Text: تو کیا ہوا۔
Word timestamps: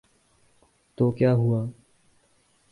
تو 0.97 1.11
کیا 1.11 1.33
ہوا۔ 1.33 1.65